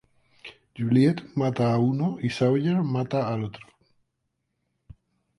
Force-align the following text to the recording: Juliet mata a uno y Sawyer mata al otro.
Juliet 0.77 1.19
mata 1.35 1.71
a 1.73 1.77
uno 1.77 2.17
y 2.19 2.31
Sawyer 2.31 2.81
mata 2.81 3.31
al 3.31 3.43
otro. 3.43 3.67